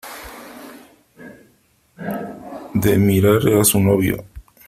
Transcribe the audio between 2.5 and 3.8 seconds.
de mirar a su